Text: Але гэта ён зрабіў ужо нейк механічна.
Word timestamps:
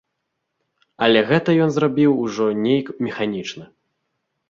Але 1.09 1.19
гэта 1.29 1.55
ён 1.67 1.75
зрабіў 1.77 2.11
ужо 2.25 2.51
нейк 2.65 2.87
механічна. 3.07 3.73